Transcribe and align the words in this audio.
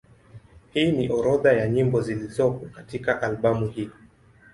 Hii 0.73 0.91
ni 0.91 1.09
orodha 1.09 1.53
ya 1.53 1.69
nyimbo 1.69 2.01
zilizopo 2.01 2.65
katika 2.75 3.21
albamu 3.21 3.67
hii. 3.67 3.89